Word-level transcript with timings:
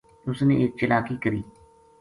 اس 0.29 0.39
نے 0.47 0.55
ایک 0.61 0.71
چلاکی 0.79 1.15
کری 1.23 1.41